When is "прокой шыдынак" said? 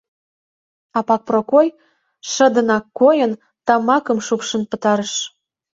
1.27-2.85